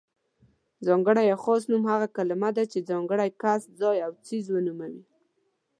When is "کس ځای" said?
3.41-3.97